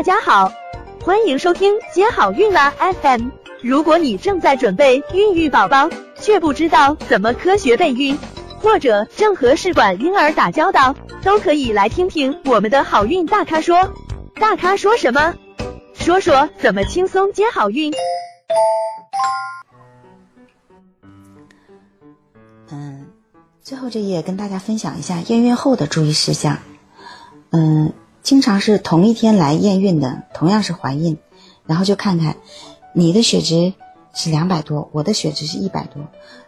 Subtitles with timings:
[0.00, 0.50] 大家好，
[1.04, 3.28] 欢迎收听接好运啦 FM。
[3.60, 8.18] 如果你正在准备孕育宝宝，却不知道怎么科学备孕，
[8.60, 13.92] 或者正和试管婴儿打交道，都可以来听听我们的好运大咖说。
[14.36, 15.34] 大咖说什么？
[15.92, 17.92] 说说怎么轻松接好运。
[22.70, 23.06] 嗯，
[23.60, 26.56] 最后这页跟大家分享一下验孕后的注意事项。
[27.50, 27.92] 嗯。
[28.22, 31.16] 经常是同一天来验孕的，同样是怀孕，
[31.66, 32.36] 然后就看看
[32.92, 33.72] 你的血脂
[34.14, 36.06] 是两百多，我的血脂是一百多，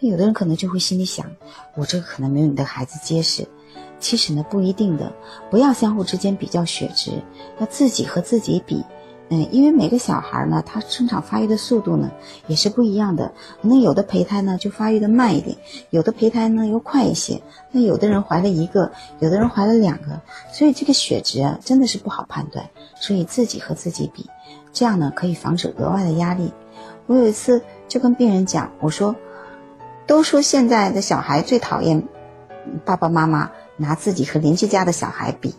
[0.00, 1.26] 有的人可能就会心里想，
[1.74, 3.46] 我这个可能没有你的孩子结实。
[3.98, 5.12] 其实呢，不一定的，
[5.50, 7.12] 不要相互之间比较血脂，
[7.58, 8.84] 要自己和自己比。
[9.30, 12.10] 嗯，因为每个小孩呢，他生长发育的速度呢
[12.46, 13.32] 也是不一样的。
[13.62, 15.56] 那有的胚胎呢就发育的慢一点，
[15.88, 17.40] 有的胚胎呢又快一些。
[17.70, 20.20] 那有的人怀了一个，有的人怀了两个，
[20.52, 22.68] 所以这个血值啊真的是不好判断。
[22.96, 24.28] 所以自己和自己比，
[24.72, 26.52] 这样呢可以防止额外的压力。
[27.06, 29.16] 我有一次就跟病人讲，我说，
[30.06, 32.06] 都说现在的小孩最讨厌
[32.84, 35.54] 爸爸妈妈拿自己和邻居家的小孩比。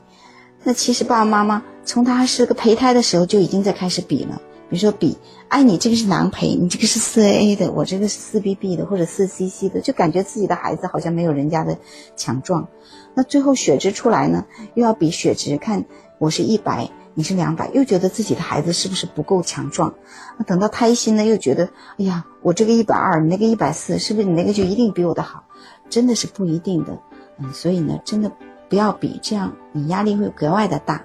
[0.68, 5.16] 那其实爸爸妈妈从他是个胚胎的时候就已经在开始比了，比如说比，
[5.48, 11.78] 哎，你这个是囊胚，你这个是四 AA 的，我这个是四 BB 的或者四 CC 的，就感觉自己的孩子好像没有人家的
[12.16, 12.68] 强壮。
[13.14, 14.44] 那最后血脂出来呢，
[14.74, 15.86] 又要比血脂，看
[16.18, 19.94] 我是一百，你是两百，又觉得自己的孩子是不是不够强壮？
[20.40, 25.44] 那等到胎心呢，又觉得，哎呀，我这个一百二，你那个一百四，是不是你那个就一定比我的好？
[25.92, 26.98] 真的是不一定的，
[27.38, 28.32] 嗯，所以呢，真的。
[28.76, 31.02] 不要比，这样你压力会格外的大。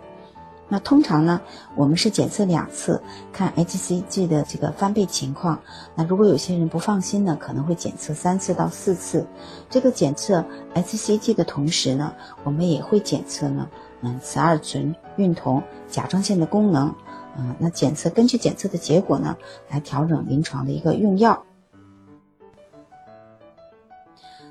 [0.69, 1.41] 那通常呢，
[1.77, 3.01] 我们是检测两次，
[3.33, 5.61] 看 HCG 的这个翻倍情况。
[5.95, 9.25] 那如果有些人不放心呢，可能会检测三次到四次。
[9.69, 12.13] 这个检测 HCG 的同时呢，
[12.43, 13.69] 我们也会检测呢，
[14.01, 16.93] 嗯，雌二醇、孕酮、甲状腺的功能。
[17.39, 19.37] 嗯，那检测根据检测的结果呢，
[19.69, 21.45] 来调整临床的一个用药。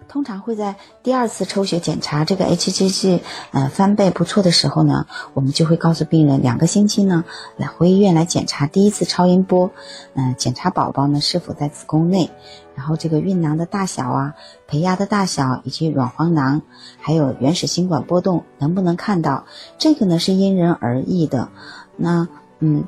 [0.09, 3.21] 通常会在第二次抽血检查这个 HCG
[3.51, 5.05] 呃翻倍不错的时候呢，
[5.35, 7.23] 我们就会告诉病人两个星期呢
[7.57, 9.69] 来回医院来检查第一次超音波，
[10.15, 12.31] 嗯，检查宝宝呢是否在子宫内，
[12.75, 14.33] 然后这个孕囊的大小啊、
[14.67, 16.63] 胚芽的大小以及卵黄囊，
[16.99, 19.45] 还有原始心管波动能不能看到，
[19.77, 21.49] 这个呢是因人而异的，
[21.95, 22.27] 那
[22.59, 22.83] 嗯。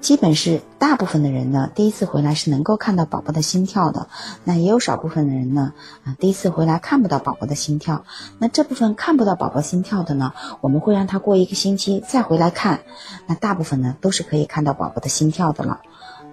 [0.00, 4.08] 基本是大部分的人呢，第一次回来是能够看到宝宝的心跳的。
[4.44, 5.72] 那也有少部分的人呢，
[6.04, 8.04] 啊，第一次回来看不到宝宝的心跳。
[8.38, 12.80] 那这部分看不到宝宝心跳的呢，我们会让他过一个星期再回来看。
[13.26, 15.80] 那大部分呢都是可以看到宝宝的心跳的了。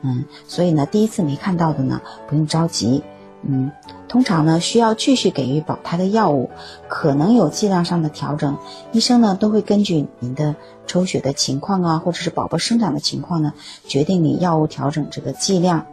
[0.01, 3.03] 嗯，所以呢，第一次没看到的呢，不用着急。
[3.47, 3.71] 嗯，
[4.15, 6.49] 通常呢需要继续给予保胎的药物，
[6.87, 8.57] 可能有剂量上的调整，
[8.93, 10.55] 医生呢都会根据您的
[10.87, 13.51] 抽血的情况啊，或者是宝宝生长的情况呢，
[13.85, 15.85] 决定你药物调整这个剂量。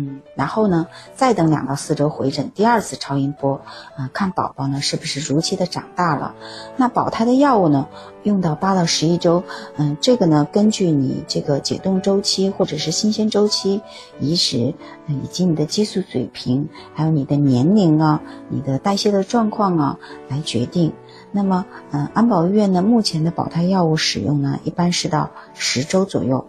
[0.00, 0.86] 嗯，然后呢，
[1.16, 3.60] 再等两到四周回诊，第二次超音波，
[3.96, 6.36] 啊，看宝宝呢是不是如期的长大了。
[6.76, 7.88] 那保胎的药物呢，
[8.22, 9.42] 用到八到十一周，
[9.76, 13.82] 嗯，这个呢，根据你这个解冻周期或者是新鲜周期、
[14.20, 14.72] 移食，
[15.08, 19.98] 以及你的激素水平，还有你的年龄啊、你的代谢的状况啊
[20.28, 20.92] 来决定。
[21.32, 26.46] 那么，嗯，安保医院呢，目前的保胎药物使用呢，一般是到十周左右。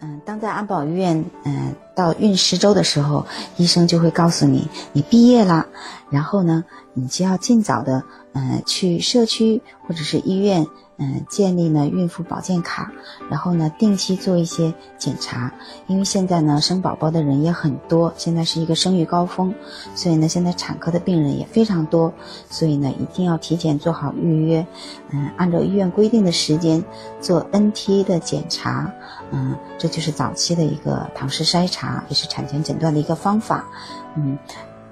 [0.00, 3.24] 嗯，当在安保医院，嗯，到孕十周的时候，
[3.56, 5.66] 医生就会告诉你，你毕业了，
[6.10, 6.64] 然后呢，
[6.96, 8.02] 你就要尽早的，
[8.32, 10.66] 嗯，去社区或者是医院。
[10.98, 12.90] 嗯，建立呢孕妇保健卡，
[13.28, 15.52] 然后呢定期做一些检查，
[15.88, 19.54] 因为现在呢生宝宝的人也很多，现在是一个生育高峰，
[19.94, 22.10] 所以呢现在产科的病人也非常多，
[22.48, 24.66] 所以呢一定要提前做好预约，
[25.10, 26.82] 嗯，按照医院规定的时间
[27.20, 28.90] 做 NT 的检查，
[29.32, 33.66] 嗯，这就是早期的一个唐氏筛查，也是产前诊断的一个方法，
[34.16, 34.38] 嗯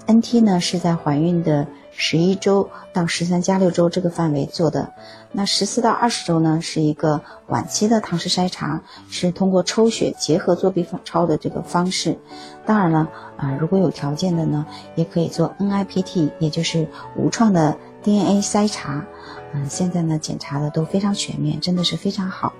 [0.07, 1.67] ，NT 呢是在怀孕的。
[1.97, 4.93] 十一周到十三加六周这个范围做的，
[5.33, 12.19] 那十四到二十周呢是一个晚期的唐氏筛查，是通过抽血结合做 B 超的这个方式。
[12.67, 19.05] 当然了，啊如果有条件的呢，也可以做 NIPT，也就是无创的 DNA 筛查。
[19.53, 22.53] 嗯，现在呢检查的都非常全面，真的是非常好。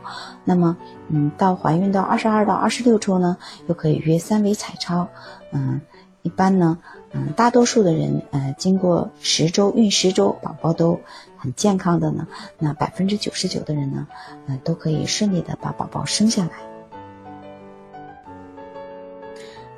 [0.45, 0.77] 那么，
[1.09, 3.37] 嗯，到怀孕到二十二到二十六周呢，
[3.67, 5.09] 又可以约三维彩超。
[5.51, 5.81] 嗯，
[6.25, 6.79] 一般呢。
[7.17, 10.99] 嗯，大多数的人，呃，经过十周孕十周，宝宝都
[11.37, 12.27] 很健康的呢。
[12.59, 14.09] 那百分之九十九的人呢，
[14.49, 16.51] 嗯，都可以顺利的把宝宝生下来。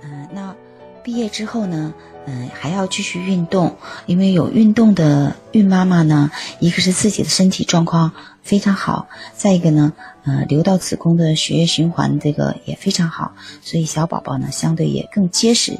[0.02, 0.56] 嗯，那
[1.02, 1.92] 毕业之后呢，
[2.26, 3.76] 嗯，还要继续运动，
[4.06, 6.30] 因为有运动的孕妈妈呢，
[6.60, 8.12] 一个是自己的身体状况
[8.42, 9.92] 非常好，再一个呢，
[10.24, 15.78] 呃，流到子宫的血液循环这个也非常好，所以小宝宝呢相对也更结实。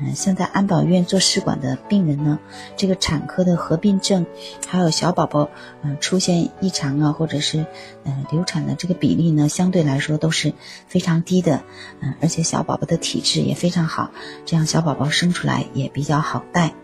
[0.00, 2.40] 嗯，像在安保院做试管的病人呢，
[2.76, 4.26] 这个产科的合并症，
[4.66, 5.48] 还有小宝宝
[5.84, 7.64] 嗯出现异常啊，或者是
[8.02, 10.52] 嗯流产的这个比例呢，相对来说都是
[10.88, 11.62] 非常低的。
[12.00, 14.10] 嗯，而且小宝宝的体质也非常好，
[14.44, 16.74] 这样小宝宝生出来也也比较好带。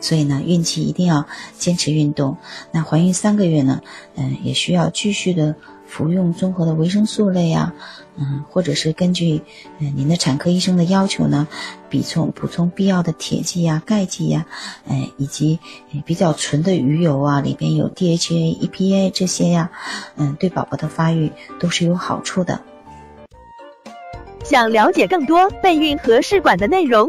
[0.00, 2.36] 所以呢，孕期一定要坚持运动。
[2.72, 3.82] 那怀孕三个月呢，
[4.16, 5.54] 嗯，也需要继续的
[5.86, 7.72] 服用综合的维生素类啊，
[8.16, 9.42] 嗯，或者是根据
[9.78, 11.46] 嗯您的产科医生的要求呢，
[11.88, 14.44] 补充补充必要的铁剂呀、钙剂呀，
[14.88, 15.60] 哎，以及
[16.04, 19.70] 比较纯的鱼油啊，里边有 DHA、EPA 这些呀，
[20.16, 21.30] 嗯，对宝宝的发育
[21.60, 22.60] 都是有好处的。
[24.42, 27.08] 想了解更多备孕和试管的内容，